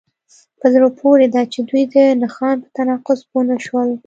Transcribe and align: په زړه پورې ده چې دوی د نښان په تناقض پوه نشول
په 0.59 0.65
زړه 0.73 0.89
پورې 0.99 1.27
ده 1.33 1.41
چې 1.53 1.59
دوی 1.69 1.83
د 1.93 1.95
نښان 2.21 2.55
په 2.63 2.69
تناقض 2.77 3.19
پوه 3.29 3.43
نشول 3.51 3.89